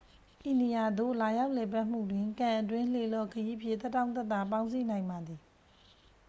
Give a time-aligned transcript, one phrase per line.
[0.49, 5.39] ဤနေရာသို့ လာရောက်လည်ပတ်မှုတွင် ကန်အတွင်း လှေလှော်ခရီးဖြင့် သက်တောင့်သက်သာ ပေါင်းစည်းနိုင်ပါသည်